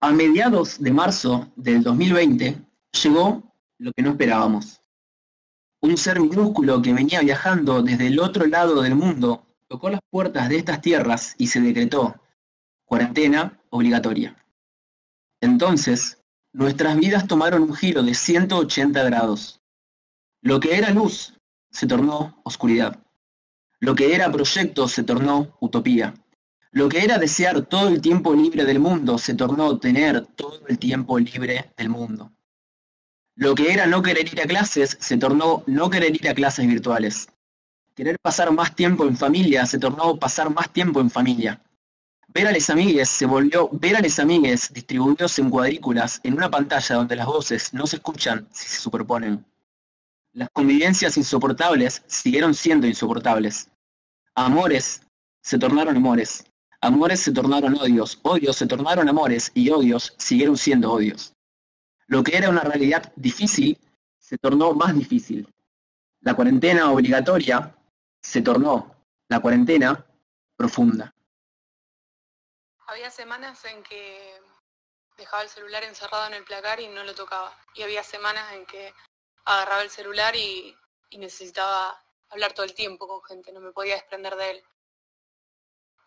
[0.00, 2.56] A mediados de marzo del 2020
[3.02, 3.42] llegó
[3.78, 4.80] lo que no esperábamos.
[5.80, 10.48] Un ser minúsculo que venía viajando desde el otro lado del mundo tocó las puertas
[10.48, 12.14] de estas tierras y se decretó
[12.84, 14.36] cuarentena obligatoria.
[15.40, 16.22] Entonces,
[16.52, 19.60] nuestras vidas tomaron un giro de 180 grados.
[20.40, 21.34] Lo que era luz
[21.72, 23.04] se tornó oscuridad.
[23.80, 26.14] Lo que era proyecto se tornó utopía.
[26.70, 30.78] Lo que era desear todo el tiempo libre del mundo se tornó tener todo el
[30.78, 32.32] tiempo libre del mundo.
[33.34, 36.66] Lo que era no querer ir a clases se tornó no querer ir a clases
[36.66, 37.28] virtuales.
[37.94, 41.62] Querer pasar más tiempo en familia se tornó pasar más tiempo en familia.
[42.28, 46.50] Ver a les amigues se volvió ver a les amigues distribuidos en cuadrículas en una
[46.50, 49.46] pantalla donde las voces no se escuchan si se superponen.
[50.32, 53.70] Las convivencias insoportables siguieron siendo insoportables.
[54.34, 55.00] Amores
[55.40, 56.44] se tornaron amores.
[56.80, 58.20] Amores se tornaron odios.
[58.22, 61.34] Odios se tornaron amores y odios siguieron siendo odios.
[62.06, 63.78] Lo que era una realidad difícil
[64.18, 65.52] se tornó más difícil.
[66.20, 67.74] La cuarentena obligatoria
[68.20, 68.94] se tornó
[69.28, 70.06] la cuarentena
[70.56, 71.14] profunda.
[72.86, 74.40] Había semanas en que
[75.16, 77.54] dejaba el celular encerrado en el placar y no lo tocaba.
[77.74, 78.94] Y había semanas en que
[79.44, 80.74] agarraba el celular y,
[81.12, 84.64] necesitaba hablar todo el tiempo con gente, no me podía desprender de él.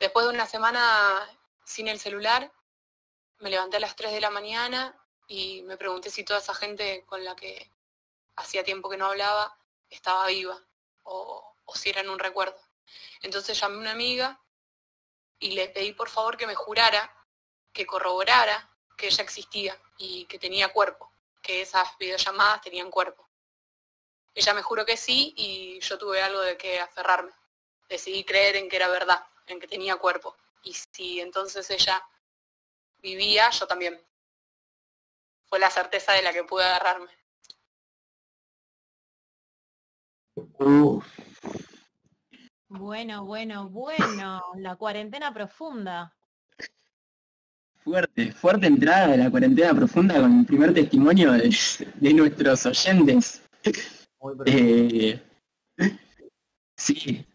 [0.01, 1.29] Después de una semana
[1.63, 2.51] sin el celular,
[3.37, 7.05] me levanté a las 3 de la mañana y me pregunté si toda esa gente
[7.05, 7.71] con la que
[8.35, 9.55] hacía tiempo que no hablaba
[9.91, 10.59] estaba viva
[11.03, 12.59] o, si eran un recuerdo.
[13.21, 14.41] Entonces llamé a una amiga
[15.37, 17.15] y le pedí por favor que me jurara,
[17.71, 23.29] que corroborara que ella existía y que tenía cuerpo, que esas videollamadas tenían cuerpo.
[24.33, 27.33] Ella me juró que sí y yo tuve algo de que aferrarme.
[27.87, 30.35] Decidí creer en que era verdad, en que tenía cuerpo.
[30.63, 32.01] Y si entonces ella
[33.01, 33.99] vivía, yo también.
[35.47, 37.09] Fue la certeza de la que pude agarrarme.
[42.67, 46.15] Bueno, bueno, bueno, la cuarentena profunda.
[47.83, 53.41] Fuerte, fuerte entrada de la cuarentena profunda con el primer testimonio de, nuestros oyentes.
[54.45, 55.21] Eh,
[56.77, 57.25] sí,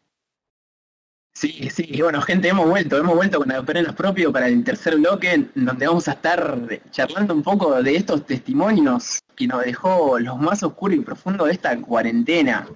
[1.36, 5.48] sí, sí, bueno, gente, hemos vuelto, hemos vuelto con Aperenas propio para el tercer bloque,
[5.54, 10.62] donde vamos a estar charlando un poco de estos testimonios que nos dejó los más
[10.62, 12.66] oscuros y profundos de esta cuarentena.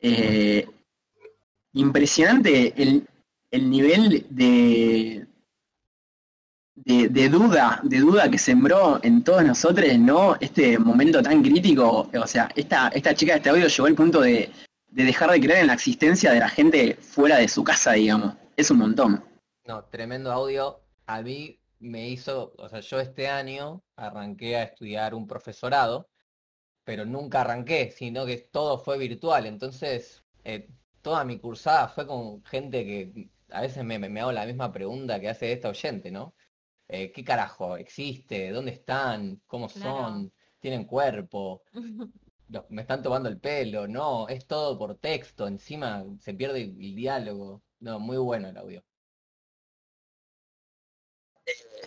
[0.00, 0.66] Eh,
[1.74, 3.06] impresionante el,
[3.70, 5.26] nivel de,
[6.74, 10.36] de, duda, de duda que sembró en todos nosotros, ¿no?
[10.40, 14.20] Este momento tan crítico, o sea, esta, esta chica de este audio llegó al punto
[14.20, 14.50] de,
[14.94, 18.36] de dejar de creer en la existencia de la gente fuera de su casa, digamos.
[18.56, 19.24] Es un montón.
[19.64, 20.82] No, tremendo audio.
[21.06, 26.08] A mí me hizo, o sea, yo este año arranqué a estudiar un profesorado,
[26.84, 29.46] pero nunca arranqué, sino que todo fue virtual.
[29.46, 30.68] Entonces, eh,
[31.02, 35.18] toda mi cursada fue con gente que a veces me, me, hago la misma pregunta
[35.18, 36.36] que hace esta oyente, ¿no?
[36.86, 38.50] Eh, ¿Qué carajo existe?
[38.50, 39.42] ¿Dónde están?
[39.48, 40.32] ¿Cómo son?
[40.60, 41.64] ¿Tienen cuerpo?
[42.68, 43.88] ¿Me están tomando el pelo?
[43.88, 47.62] No, es todo por texto, encima se pierde el diálogo.
[47.80, 48.82] No, muy bueno el audio.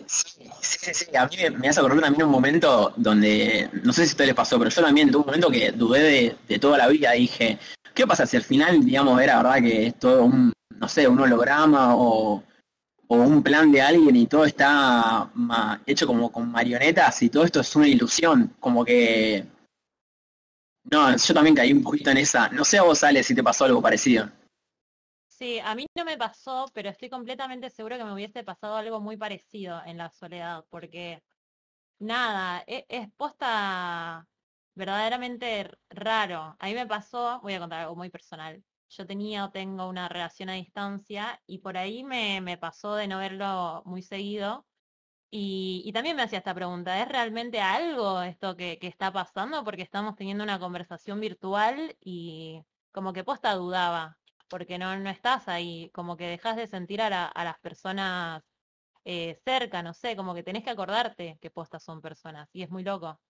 [0.06, 4.10] Sí, sí, sí, a mí me, hace acordar también un momento donde, no sé si
[4.10, 6.78] a usted le pasó, pero yo también tuve un momento que dudé de, de toda
[6.78, 7.58] la vida, dije,
[7.98, 11.18] ¿Qué pasa si al final, digamos, era verdad que es todo un, no sé, un
[11.18, 12.44] holograma o,
[13.08, 15.28] un plan de alguien y todo está
[15.84, 18.54] hecho como con marionetas y todo esto es una ilusión?
[18.60, 19.44] Como que...
[20.90, 22.48] No, yo también caí un poquito en esa.
[22.48, 24.30] No sé a vos, Ale, si te pasó algo parecido.
[25.26, 29.00] Sí, a mí no me pasó, pero estoy completamente seguro que me hubiese pasado algo
[29.00, 31.22] muy parecido en la soledad, porque
[32.00, 34.26] nada, e, es posta
[34.74, 36.56] verdaderamente raro.
[36.58, 38.62] A mí me pasó, voy a contar algo muy personal.
[38.90, 43.18] Yo tenía o tengo una relación a distancia y por ahí me, pasó de no
[43.18, 44.66] verlo muy seguido.
[45.30, 49.62] Y, también me hacía esta pregunta, ¿es realmente algo esto que, está pasando?
[49.64, 54.16] Porque estamos teniendo una conversación virtual y como que posta dudaba,
[54.48, 58.42] porque no, no estás ahí, como que dejas de sentir a, las personas
[59.04, 62.70] eh, cerca, no sé, como que tenés que acordarte que postas son personas y es
[62.70, 63.20] muy loco.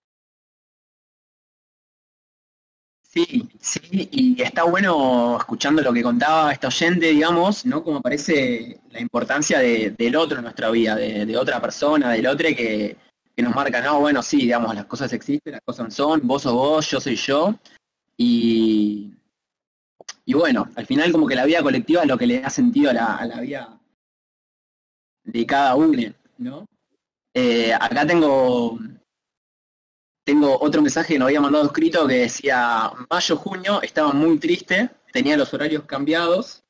[3.11, 7.83] Sí, sí, y está bueno escuchando lo que contaba esta oyente, digamos, ¿no?
[7.83, 12.95] Como parece la importancia del otro en nuestra vida, de, otra persona, del otro que,
[13.37, 16.91] nos marca, no, bueno, sí, digamos, las cosas existen, las cosas son, vos sos vos,
[16.91, 17.55] yo soy yo,
[18.15, 19.11] y,
[20.25, 22.91] y bueno, al final como que la vida colectiva es lo que le da sentido
[22.91, 23.79] a la, vida
[25.23, 26.67] de cada uno, ¿no?
[27.33, 28.77] Eh, acá tengo
[30.29, 34.91] tengo otro mensaje que nos había mandado escrito que decía mayo, junio, estaba muy triste,
[35.11, 36.63] tenía los horarios cambiados,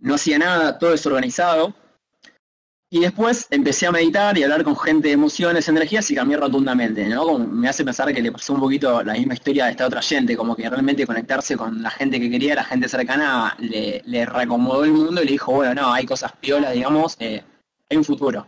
[0.00, 1.72] no hacía nada, todo desorganizado.
[2.90, 7.08] Y después empecé a meditar y hablar con gente de emociones, energías y cambié rotundamente,
[7.08, 7.38] ¿no?
[7.38, 10.36] me hace pensar que le pasó un poquito la misma historia de esta otra gente,
[10.36, 14.84] como que realmente conectarse con la gente que quería, la gente cercana, le, le reacomodó
[14.84, 17.42] el mundo y le dijo, bueno, no, hay cosas piolas, digamos, eh,
[17.88, 18.46] hay un futuro.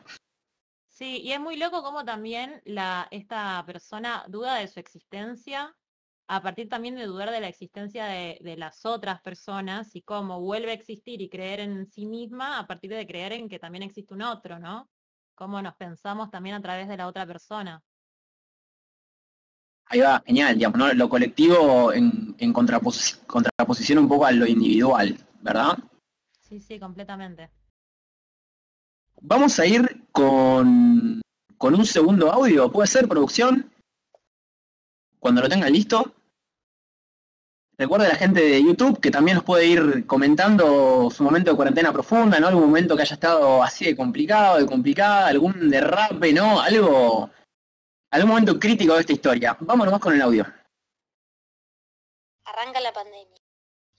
[0.96, 5.76] Sí, y es muy loco como también la, esta persona duda de su existencia
[6.26, 10.70] a partir también de dudar de la existencia de, las otras personas y cómo vuelve
[10.70, 14.14] a existir y creer en sí misma a partir de creer en que también existe
[14.14, 14.88] un otro, ¿no?
[15.34, 17.82] Cómo nos pensamos también a través de la otra persona.
[19.84, 20.94] Ahí va, genial, digamos, ¿no?
[20.94, 25.76] Lo colectivo en, en contraposición un poco a lo individual, ¿verdad?
[26.40, 27.50] Sí, sí, completamente.
[29.28, 31.20] Vamos a ir con,
[31.58, 33.72] con un segundo audio, ¿puede ser, producción?
[35.18, 36.14] Cuando lo tengan listo.
[37.76, 41.56] Recuerda a la gente de YouTube que también nos puede ir comentando su momento de
[41.56, 42.46] cuarentena profunda, ¿no?
[42.46, 46.60] Algún momento que haya estado así de complicado, de complicada, algún derrape, ¿no?
[46.60, 47.28] Algo,
[48.12, 49.56] algún momento crítico de esta historia.
[49.58, 50.46] Vámonos más con el audio.
[52.44, 53.40] Arranca la pandemia.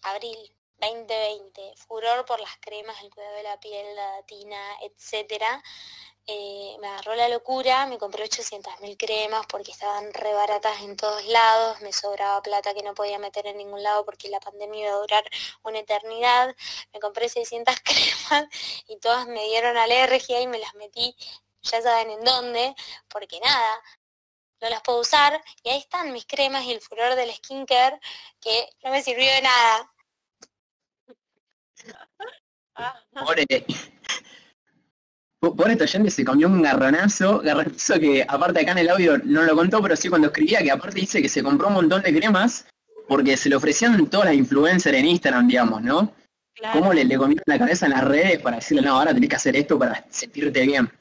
[0.04, 1.74] Abril 2020.
[1.88, 5.64] Furor por las cremas, el cuidado de la piel, la datina, etcétera.
[6.30, 11.26] Eh, me agarró la locura, me compré 800.000 cremas porque estaban re baratas en todos
[11.26, 14.94] lados, me sobraba plata que no podía meter en ningún lado porque la pandemia iba
[14.94, 15.24] a durar
[15.64, 16.54] una eternidad,
[16.94, 18.50] me compré 600 cremas
[18.88, 21.16] y todas me dieron alergia y me las metí,
[21.62, 22.76] ya saben en dónde,
[23.08, 23.82] porque nada,
[24.62, 28.00] no las puedo usar y ahí están mis cremas y el furor del skincare
[28.42, 29.94] que no me sirvió de nada.
[35.40, 39.44] Por esto gente se comió un garronazo, garronazo que aparte acá en el audio no
[39.44, 42.14] lo contó, pero sí cuando escribía que aparte dice que se compró un montón de
[42.14, 42.68] cremas
[43.08, 46.14] porque se le ofrecían todas las influencers en Instagram, digamos, ¿no?
[46.74, 49.36] ¿Cómo le, le comieron la cabeza en las redes para decirle, no, ahora tenés que
[49.36, 50.92] hacer esto para sentirte bien?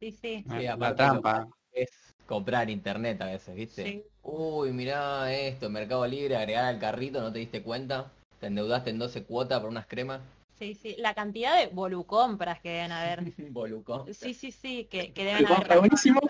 [0.00, 0.44] Sí, sí.
[0.48, 1.46] sí la trampa.
[1.70, 1.90] Es
[2.26, 4.06] comprar internet a veces, ¿viste?
[4.22, 8.10] Uy, mirá esto, Mercado Libre, agregar al carrito, ¿no te diste cuenta?
[8.40, 10.20] Te endeudaste en 12 cuotas por unas cremas.
[10.58, 13.22] Sí, sí, la cantidad de volucompras que deben haber.
[13.50, 14.16] Volucompras.
[14.16, 15.78] Sí, sí, sí, que, deben haber.
[15.78, 16.20] buenísimo.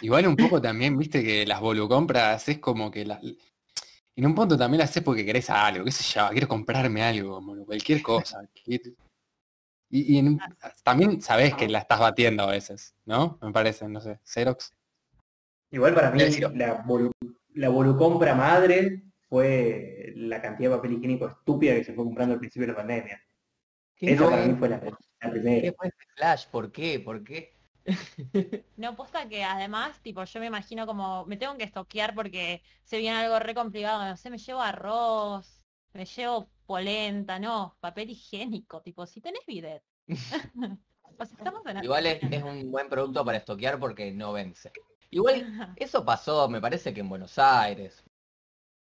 [0.00, 3.20] Igual un poco también, viste que las volucompras es como que las...
[3.22, 7.42] En un punto también las haces porque querés algo, qué sé yo, quiero comprarme algo,
[7.64, 8.40] cualquier cosa.
[9.88, 10.74] Y, ah.
[10.82, 13.38] también sabés que la estás batiendo a veces, ¿no?
[13.40, 14.74] Me parece, no sé, Xerox.
[15.70, 16.84] Igual para mí la,
[17.54, 22.40] la volucompra madre fue la cantidad de papel higiénico estúpida que se fue comprando al
[22.40, 23.22] principio de la pandemia.
[23.98, 25.62] Eso para mí fue la, primera.
[25.62, 26.46] ¿Qué fue este flash?
[26.50, 27.00] ¿Por qué?
[27.00, 27.56] ¿Por qué?
[28.76, 32.98] No, posta que además, tipo, yo me imagino como, me tengo que estoquear porque se
[32.98, 35.62] viene algo re complicado, no sé, me llevo arroz,
[35.92, 39.82] me llevo polenta, no, papel higiénico, tipo, si tenés bidet.
[41.82, 44.70] Igual es, es, un buen producto para estoquear porque no vence.
[45.10, 45.36] Igual,
[45.76, 48.04] eso pasó, me parece que en Buenos Aires,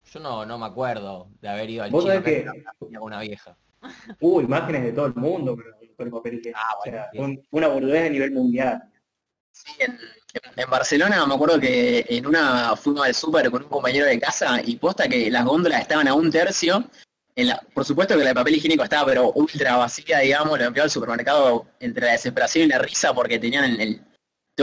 [0.05, 2.47] yo no, no me acuerdo de haber ido al chino que...
[3.01, 3.57] una vieja.
[4.21, 5.57] Hubo imágenes de todo el mundo
[5.97, 7.11] con el papel Ah, o sea,
[7.51, 8.83] una boludez a nivel mundial.
[9.53, 14.19] Sí, en, Barcelona me acuerdo que en una fuimos al súper con un compañero de
[14.19, 16.85] casa y posta que las góndolas estaban a un tercio.
[17.35, 20.65] En la, por supuesto que la de papel higiénico estaba pero ultra vacía, digamos, lo
[20.65, 24.10] envió al supermercado entre la desesperación y la risa porque tenían el, el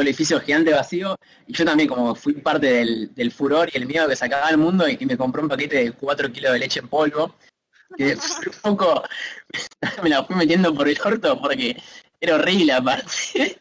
[0.01, 2.85] edificio gigante vacío, y yo también como fui parte
[3.15, 5.91] del, furor y el miedo que sacaba al mundo y, me compré un paquete de
[5.91, 7.35] 4 kilos de leche en polvo,
[7.95, 8.15] que
[8.63, 9.03] un poco
[10.03, 11.77] me la fui metiendo por el orto porque
[12.19, 13.59] era horrible aparte.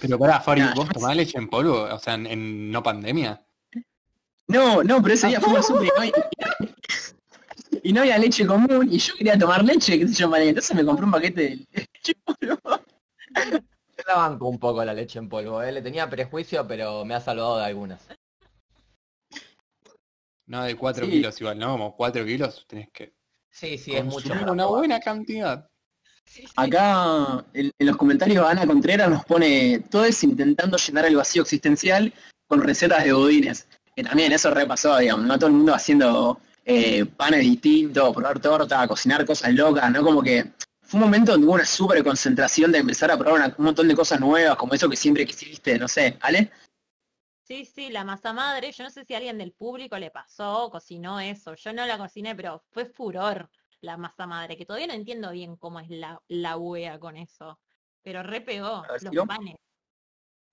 [0.00, 1.82] Pero pará, Fari, ¿vos tomás leche en polvo?
[1.82, 3.40] O sea, en, no pandemia.
[4.48, 5.88] No, no, pero ese día fue súper
[7.82, 10.84] y no había leche común y yo quería tomar leche, qué sé yo, entonces me
[10.84, 12.14] compré un paquete de leche
[14.06, 15.72] la banco un poco la leche en polvo, ¿eh?
[15.72, 18.00] le tenía prejuicio, pero me ha salvado de algunas.
[20.46, 21.72] No, de 4 kilos igual, ¿no?
[21.72, 23.14] Como 4 kilos tenés que...
[23.50, 24.32] Sí, sí, es mucho.
[24.50, 25.68] Una buena cantidad.
[26.56, 32.12] Acá en, los comentarios Ana Contreras nos pone todo es intentando llenar el vacío existencial
[32.46, 33.66] con recetas de budines.
[33.94, 38.88] Que también eso repasó, digamos, no todo el mundo haciendo eh, panes distintos, probar torta,
[38.88, 40.02] cocinar cosas locas, ¿no?
[40.02, 40.52] Como que
[40.82, 43.94] fue un momento donde hubo una súper concentración de empezar a probar un montón de
[43.94, 46.50] cosas nuevas, como eso que siempre quisiste, no sé, ¿Ale?
[47.44, 50.70] Sí, sí, la masa madre, yo no sé si a alguien del público le pasó,
[50.70, 53.48] cocinó eso, yo no la cociné, pero fue furor
[53.80, 57.58] la masa madre, que todavía no entiendo bien cómo es la, la UEA con eso.
[58.02, 59.56] pero re pegó, ver, los panes.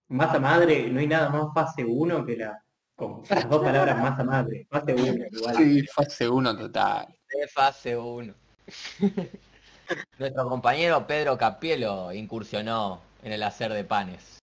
[0.08, 2.64] Masa madre, no hay nada más fase 1 que la,
[2.96, 4.66] con las dos palabras masa madre.
[4.70, 5.56] Fase 1, igual.
[5.56, 7.16] Sí, fase 1 total.
[7.54, 8.34] Fase 1.
[10.18, 14.40] Nuestro compañero Pedro Capielo incursionó en el hacer de panes.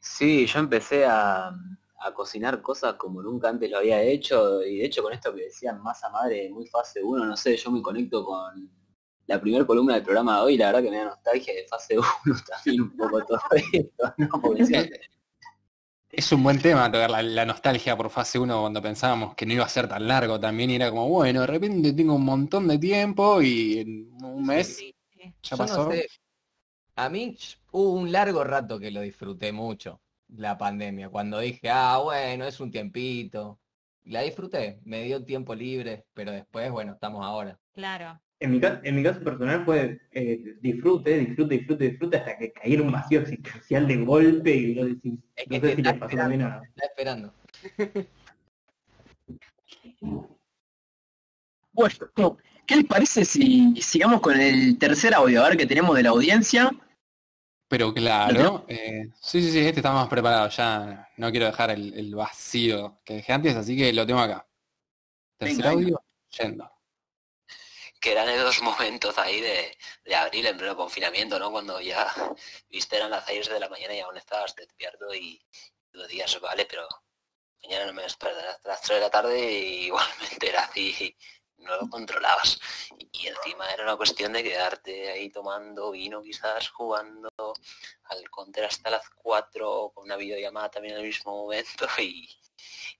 [0.00, 1.52] Sí, yo empecé a,
[2.00, 5.44] a cocinar cosas como nunca antes lo había hecho y de hecho con esto que
[5.44, 8.70] decían masa madre muy fase 1, no sé, yo me conecto con
[9.26, 11.98] la primera columna del programa de hoy, la verdad que me da nostalgia de fase
[12.26, 13.40] 1 también un poco todo
[13.72, 14.28] esto, ¿no?
[14.40, 14.64] Porque
[16.10, 19.52] Es un buen tema tocar la, la nostalgia por fase 1 cuando pensábamos que no
[19.54, 22.66] iba a ser tan largo también y era como, bueno, de repente tengo un montón
[22.68, 25.34] de tiempo y en un mes Sí, sí.
[25.42, 25.84] ya Yo pasó.
[25.84, 26.08] no sé,
[26.96, 27.36] a mí
[27.72, 32.60] hubo un largo rato que lo disfruté mucho, la pandemia, cuando dije, ah, bueno, es
[32.60, 33.60] un tiempito.
[34.04, 37.58] La disfruté, me dio tiempo libre, pero después, bueno, estamos ahora.
[37.72, 38.20] Claro.
[38.40, 42.52] En mi, caso, en mi caso personal fue eh, disfrute, disfrute, disfrute, disfrute hasta que
[42.52, 45.76] caí en un vacío existencial de golpe y no decís, Es no que sé te
[45.76, 46.62] si les pasó también a...
[46.64, 47.34] Está esperando.
[51.72, 55.44] Bueno, ¿qué les parece si sigamos con el tercer audio?
[55.44, 56.72] A ver qué tenemos de la audiencia.
[57.68, 61.94] Pero claro, eh, sí, sí, sí, este está más preparado, ya no quiero dejar el,
[61.94, 64.44] el vacío que dejé antes, así que lo tengo acá.
[65.36, 65.82] Tercer Venga, venga.
[65.82, 66.02] audio,
[66.36, 66.77] yendo.
[68.00, 71.50] Que eran esos momentos ahí de, de abril en pleno confinamiento, ¿no?
[71.50, 72.12] Cuando ya,
[72.68, 75.44] viste, eran las 6 de la mañana y aún estabas despierto y
[75.90, 76.86] tú decías, vale, pero
[77.62, 81.16] mañana no me despertaré hasta las 3 de la tarde y igualmente era así,
[81.58, 82.58] no lo controlabas.
[83.12, 87.30] Y encima era una cuestión de quedarte ahí tomando vino quizás, jugando
[88.04, 92.28] al counter hasta las 4 con una videollamada también el mismo momento y,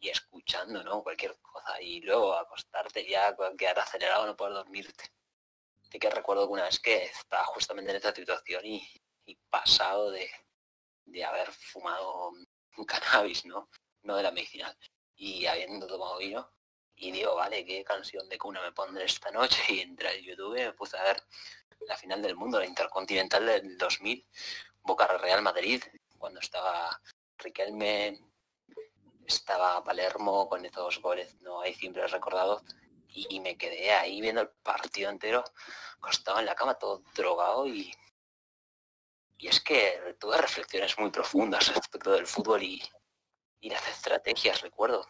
[0.01, 1.03] y escuchando, ¿no?
[1.03, 5.05] Cualquier cosa y luego acostarte ya, quedar acelerado, no poder dormirte.
[5.91, 8.87] Sí que recuerdo que una vez que estaba justamente en esta situación y,
[9.51, 10.31] pasado de,
[11.07, 13.69] de haber fumado un cannabis, ¿no?
[14.03, 14.77] No de la medicinal.
[15.17, 16.51] Y habiendo tomado vino.
[16.95, 19.63] Y digo, vale, ¿qué canción de cuna me pondré esta noche?
[19.69, 21.23] Y entré al YouTube y me puse a ver
[21.87, 24.27] la final del mundo, la Intercontinental del 2000,
[24.83, 25.83] Boca Real Madrid,
[26.19, 27.01] cuando estaba
[27.39, 28.21] Riquelme,
[29.29, 32.63] estaba Palermo con esos goles, no hay siempre recordados,
[33.11, 35.43] y, me quedé ahí viendo el partido entero,
[35.97, 37.93] acostado en la cama todo drogado y,
[39.39, 42.83] y es que tuve reflexiones muy profundas respecto del fútbol y,
[43.61, 45.07] y las estrategias, recuerdo.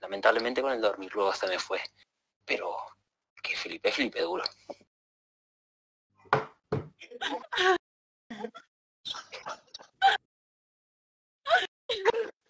[0.00, 1.80] Lamentablemente con el dormir luego se me fue,
[2.44, 2.76] pero
[3.42, 4.44] que flipé, flipé duro.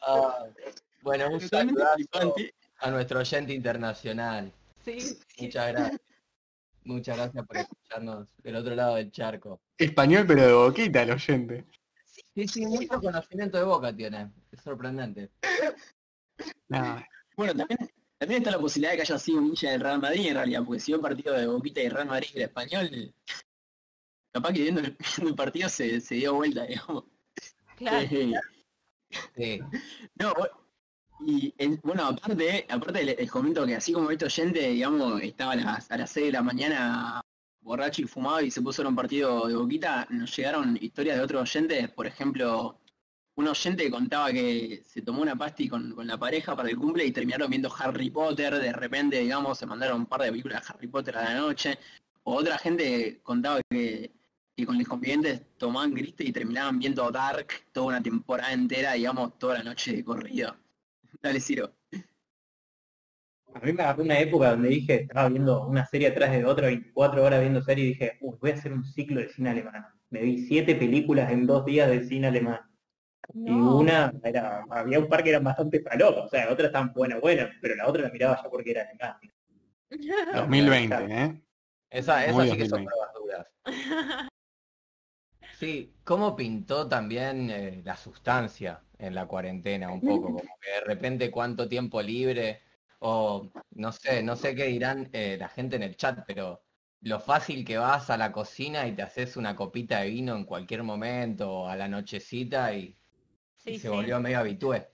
[0.00, 0.46] Ah,
[1.08, 2.54] bueno, un flipante.
[2.78, 4.52] a nuestro oyente internacional.
[4.84, 5.18] Sí.
[5.38, 6.00] Muchas gracias.
[6.84, 9.60] Muchas gracias por escucharnos del otro lado del charco.
[9.76, 11.64] Español pero de boquita el oyente.
[12.34, 14.30] Sí, sí, mucho conocimiento de boca tiene.
[14.52, 15.30] Es sorprendente.
[16.68, 17.02] No,
[17.36, 20.26] Bueno, también, también está la posibilidad de que haya sido un hincha del Real Madrid
[20.28, 23.14] en realidad, porque si un partido de Boquita y Real Madrid era español,
[24.32, 27.04] capaz que viendo el, el partido se, se dio vuelta, digamos.
[27.76, 28.06] Claro.
[28.10, 28.32] Eh,
[29.36, 29.58] Sí.
[30.16, 30.34] no,
[31.20, 35.56] y en- bueno, aparte, aparte les, comento que así como este oyente, digamos, estaba a
[35.56, 37.20] las, a las 6 de la mañana
[37.60, 41.22] borracho y fumado y se puso ver un partido de Boquita, nos llegaron historias de
[41.24, 42.80] otros oyentes, por ejemplo,
[43.36, 47.04] un oyente contaba que se tomó una pasti con, con la pareja para el cumple
[47.06, 50.74] y terminaron viendo Harry Potter, de repente, digamos, se mandaron un par de películas de
[50.74, 51.78] Harry Potter a la noche,
[52.24, 54.12] o otra gente contaba que,
[54.56, 59.38] que con los convivientes tomaban griste y terminaban viendo Dark toda una temporada entera, digamos,
[59.38, 60.56] toda la noche de corrido.
[61.22, 61.74] Dale, Ciro.
[63.54, 66.66] A mí me agarró una época donde dije, estaba viendo una serie atrás de otra,
[66.66, 69.86] 24 horas viendo serie y dije, uy, voy a hacer un ciclo de cine alemán.
[70.10, 72.60] Me vi siete películas en dos días de cine alemán.
[73.34, 77.20] Y una era, había un par que eran bastante palocas, o sea, otras estaban buenas,
[77.20, 79.18] buenas, pero la otra la miraba ya porque era alemán.
[80.34, 81.42] 2020, ¿eh?
[81.90, 84.27] Esa, sí que son 2020.
[85.58, 90.80] Sí, cómo pintó también eh, la sustancia en la cuarentena un poco, como que de
[90.82, 92.62] repente cuánto tiempo libre,
[93.00, 96.62] o no sé, no sé qué dirán eh, la gente en el chat, pero
[97.00, 100.44] lo fácil que vas a la cocina y te haces una copita de vino en
[100.44, 102.96] cualquier momento, o a la nochecita y,
[103.56, 103.88] se sí.
[103.88, 104.92] volvió medio habitué.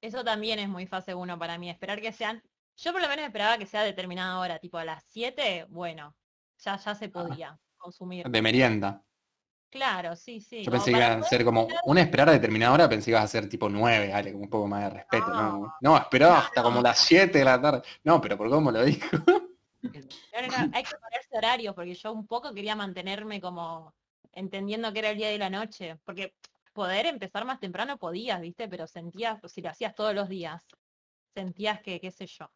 [0.00, 2.44] Eso también es muy fase 1 para mí, esperar que sean,
[2.76, 6.14] yo por lo menos esperaba que sea determinada hora, tipo a las 7, bueno,
[6.58, 8.28] ya, ya se podía consumir.
[8.28, 9.02] De merienda.
[9.76, 10.64] Claro, sí, sí.
[10.64, 13.24] Yo pensé que iba a ser como una esperar a determinada hora, pensé que ibas
[13.24, 15.28] a ser tipo 9, dale, un poco más de respeto.
[15.28, 15.74] No, No.
[15.80, 17.82] no esperaba hasta como las 7 de la tarde.
[18.02, 19.06] No, pero por cómo lo dijo.
[19.82, 23.94] Hay que ponerse horarios, porque yo un poco quería mantenerme como
[24.32, 26.34] entendiendo que era el día y la noche, porque
[26.72, 28.68] poder empezar más temprano podías, ¿viste?
[28.68, 30.66] Pero sentías, si lo hacías todos los días,
[31.34, 32.50] sentías que, qué sé yo.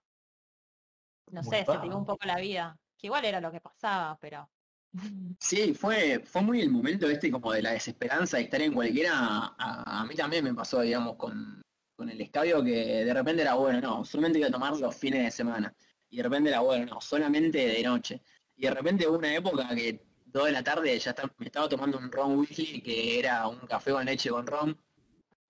[1.31, 4.19] No sé, se te iba un poco la vida, que igual era lo que pasaba,
[4.21, 4.51] pero...
[5.39, 9.13] Sí, fue, fue muy el momento este como de la desesperanza de estar en cualquiera.
[9.15, 11.63] A, a mí también me pasó, digamos, con,
[11.97, 15.23] con el escabio que de repente era bueno, no, solamente iba a tomar los fines
[15.23, 15.75] de semana.
[16.09, 18.23] Y de repente era bueno, no, solamente de noche.
[18.57, 21.99] Y de repente hubo una época que dos de la tarde ya me estaba tomando
[21.99, 24.79] un ron Weasley, que era un café con leche con ron.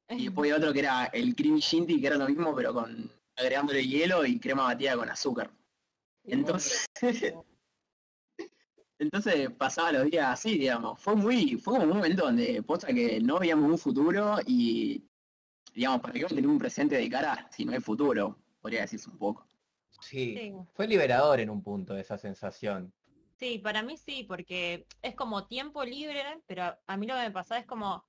[0.09, 3.11] Y después había otro que era el creamy shinty, que era lo mismo, pero con
[3.37, 5.52] agregándole hielo y crema batida con azúcar.
[6.25, 6.87] Entonces,
[9.00, 11.00] entonces pasaba los días así, digamos.
[11.00, 15.02] Fue muy, fue como un momento donde posta que no veíamos un futuro y
[15.75, 18.38] digamos, ¿para qué tener un presente de cara si no hay futuro?
[18.61, 19.47] Podría decirse un poco.
[20.00, 20.52] Sí, Sí.
[20.75, 22.92] fue liberador en un punto esa sensación.
[23.38, 27.30] Sí, para mí sí, porque es como tiempo libre, pero a mí lo que me
[27.30, 28.04] pasa es como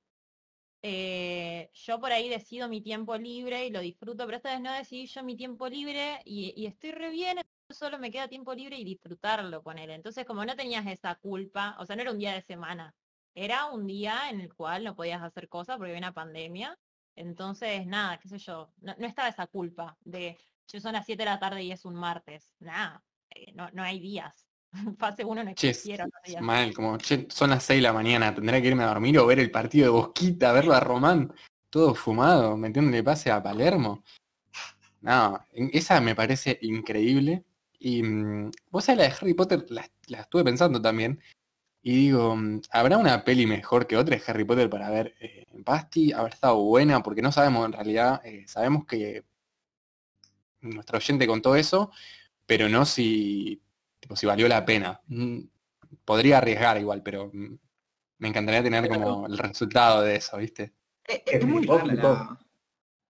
[0.82, 4.74] eh, yo por ahí decido mi tiempo libre y lo disfruto, pero esta vez no
[4.74, 7.38] decidí yo mi tiempo libre y, y estoy re bien,
[7.74, 9.92] solo me queda tiempo libre y disfrutarlo con él.
[9.92, 12.94] Entonces, como no tenías esa culpa, o sea, no era un día de semana,
[13.34, 16.78] era un día en el cual no podías hacer cosas porque había una pandemia.
[17.16, 20.38] Entonces, nada, qué sé yo, no, no estaba esa culpa de,
[20.68, 22.54] yo son las 7 de la tarde y es un martes.
[22.60, 24.48] Nada, eh, no, no hay días.
[24.98, 26.42] Fase 1 no existieron los días.
[26.42, 29.26] mal, como, che, son las 6 de la mañana, tendré que irme a dormir o
[29.26, 31.34] ver el partido de Bosquita, verlo a Román,
[31.70, 32.94] todo fumado, ¿me entiendes?
[32.94, 34.04] Le pase a Palermo.
[35.02, 37.44] No, esa me parece increíble.
[37.84, 41.20] Y mm, vos sabés, la de Harry Potter la, la estuve pensando también.
[41.82, 45.48] Y digo, mm, ¿habrá una peli mejor que otra de Harry Potter para ver eh,
[45.52, 46.14] en Basti?
[46.14, 49.24] Haber estado buena, porque no sabemos en realidad, eh, sabemos que
[50.62, 51.92] nuestro oyente contó eso,
[52.46, 53.60] pero no si,
[54.00, 55.02] tipo, si valió la pena.
[55.08, 55.40] Mm,
[56.06, 60.74] Podría arriesgar igual, pero me encantaría tener como el resultado de eso, ¿viste?
[61.04, 62.40] Es, Es es muy rara la-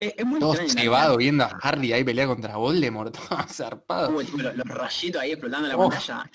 [0.01, 4.11] Es, es muy Todo cebado viendo a Harry ahí pelear contra Voldemort, todo zarpado.
[4.11, 5.93] los, los rayitos ahí explotando la Uf.
[5.93, 6.29] pantalla.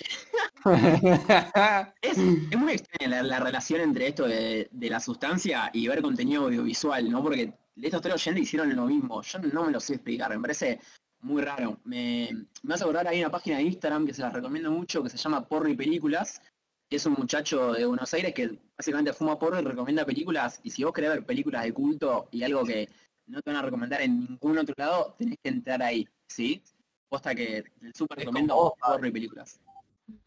[2.01, 6.03] Es, es muy extraña la, la relación entre esto de, de la sustancia y ver
[6.03, 7.23] contenido audiovisual, ¿no?
[7.23, 9.23] Porque estos tres oyentes hicieron lo mismo.
[9.23, 10.81] Yo no me lo sé explicar, me parece
[11.21, 11.79] muy raro.
[11.85, 12.31] Me,
[12.63, 15.17] me hace acordar, hay una página de Instagram que se la recomiendo mucho que se
[15.17, 16.41] llama Porro y Películas,
[16.89, 20.61] que es un muchacho de Buenos Aires que básicamente fuma porro y recomienda películas.
[20.63, 22.89] Y si vos querés ver películas de culto y algo que
[23.27, 26.63] no te van a recomendar en ningún otro lado, tenés que entrar ahí, ¿sí?
[27.09, 29.61] Posta que el súper recomiendo porro y películas.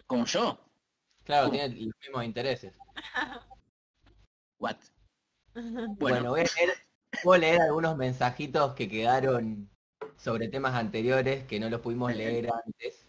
[0.08, 0.60] Como yo,
[1.30, 2.74] Claro, tiene los mismos intereses.
[4.60, 4.78] what?
[5.54, 6.74] Bueno, Bueno, voy, a leer,
[7.24, 9.70] voy a leer algunos mensajitos que quedaron
[10.18, 13.06] sobre temas anteriores que no los pudimos leer antes.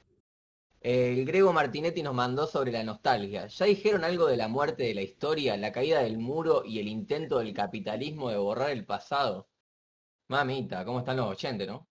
[0.82, 3.46] El Grego Martinetti nos mandó sobre la nostalgia.
[3.46, 6.88] ¿Ya dijeron algo de la muerte de la historia, la caída del muro y el
[6.88, 9.48] intento del capitalismo de borrar el pasado?
[10.30, 11.88] Mamita, ¿cómo están los oyentes, no?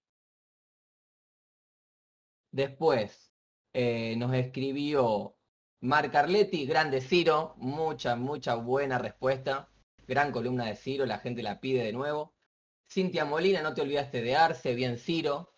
[2.52, 3.34] Después
[3.74, 5.36] eh, nos escribió
[5.82, 9.70] Marc Arletti, grande Ciro, mucha, mucha buena respuesta.
[10.08, 12.34] Gran columna de Ciro, la gente la pide de nuevo.
[12.90, 15.54] Cintia Molina, no te olvidaste de Arce, bien Ciro.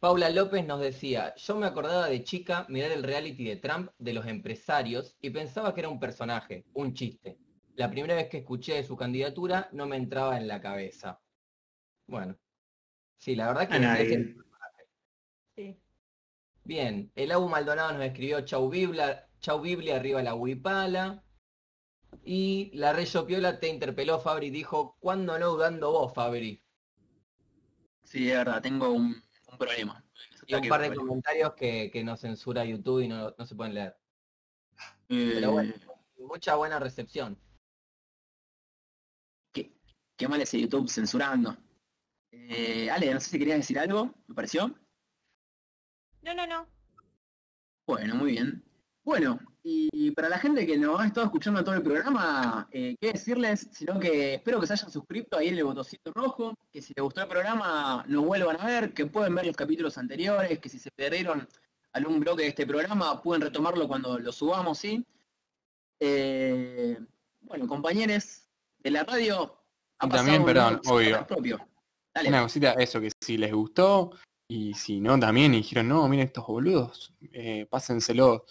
[0.00, 4.14] Paula López nos decía, yo me acordaba de chica mirar el reality de Trump de
[4.14, 7.36] los empresarios y pensaba que era un personaje, un chiste.
[7.74, 11.20] La primera vez que escuché de su candidatura no me entraba en la cabeza.
[12.06, 12.36] Bueno,
[13.18, 14.36] sí, la verdad que A nadie.
[15.56, 15.80] Sí.
[16.64, 21.22] Bien, el Abu Maldonado nos escribió Chau Biblia, Chau Biblia arriba la Huipala.
[22.24, 26.62] Y la Reyo Piola te interpeló, Fabri, dijo, ¿cuándo no dudando vos, Fabri?
[28.02, 30.04] sí, es verdad, tengo un, un problema.
[30.46, 33.74] Y un par de comentarios que, que nos censura YouTube y no, no se pueden
[33.74, 33.96] leer.
[35.08, 35.74] Eh, pero bueno.
[36.18, 37.38] Mucha buena recepción.
[39.52, 39.76] qué,
[40.16, 41.56] qué mal ese YouTube censurando.
[42.48, 44.74] Eh, Ale, no sé si querías decir algo, ¿me pareció?
[46.22, 46.66] No, no, no.
[47.86, 48.64] Bueno, muy bien.
[49.04, 53.12] Bueno, y para la gente que nos ha estado escuchando todo el programa, eh, qué
[53.12, 56.92] decirles, sino que espero que se hayan suscrito ahí en el botoncito rojo, que si
[56.94, 60.68] les gustó el programa nos vuelvan a ver, que pueden ver los capítulos anteriores, que
[60.68, 61.48] si se perdieron
[61.92, 65.04] algún bloque de este programa pueden retomarlo cuando lo subamos, ¿sí?
[65.98, 66.98] Eh,
[67.40, 69.58] bueno, compañeros de la radio,
[69.98, 71.26] ha Y también, perdón, obvio.
[71.26, 71.68] propio.
[72.16, 72.30] Dale.
[72.30, 74.12] Una cosita, eso, que si les gustó
[74.48, 78.46] y si no también y dijeron, no, miren estos boludos, eh, pásenselo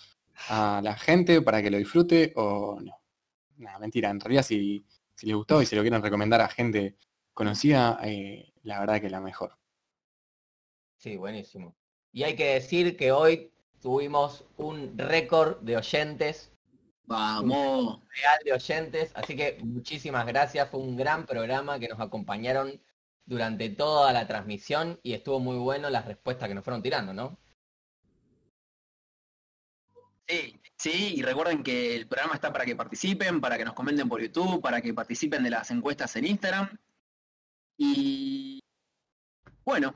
[0.49, 3.01] a la gente para que lo disfrute o no.
[3.57, 6.95] Nada, mentira, en realidad si, si les gustó y se lo quieren recomendar a gente
[7.33, 9.57] conocida, eh, la verdad que la mejor.
[10.99, 11.75] Sí, buenísimo.
[12.11, 13.51] Y hay que decir que hoy
[13.81, 16.53] tuvimos un récord de oyentes,
[17.05, 17.99] Vamos.
[18.13, 22.79] real de oyentes, así que muchísimas gracias, fue un gran programa que nos acompañaron
[23.25, 27.37] durante toda la transmisión y estuvo muy bueno las respuestas que nos fueron tirando, ¿no?
[30.27, 34.09] Sí, sí, y recuerden que el programa está para que participen, para que nos comenten
[34.09, 36.77] por YouTube, para que participen de las encuestas en Instagram.
[37.77, 38.59] Y
[39.63, 39.93] bueno,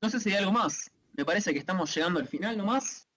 [0.00, 0.90] no sé si hay algo más.
[1.14, 3.08] Me parece que estamos llegando al final nomás.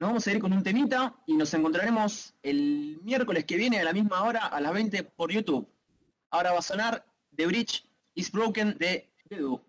[0.00, 3.84] Nos vamos a ir con un temita y nos encontraremos el miércoles que viene a
[3.84, 5.68] la misma hora a las 20 por YouTube.
[6.30, 7.87] Ahora va a sonar The Bridge
[8.18, 9.60] is broken the do